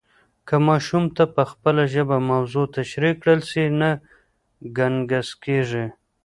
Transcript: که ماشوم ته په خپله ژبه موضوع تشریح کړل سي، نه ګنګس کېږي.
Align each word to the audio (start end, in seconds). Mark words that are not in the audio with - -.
که 0.47 0.55
ماشوم 0.67 1.05
ته 1.15 1.23
په 1.35 1.43
خپله 1.51 1.83
ژبه 1.93 2.17
موضوع 2.31 2.65
تشریح 2.75 3.13
کړل 3.21 3.39
سي، 3.49 3.63
نه 3.79 3.89
ګنګس 4.77 5.29
کېږي. 5.43 5.85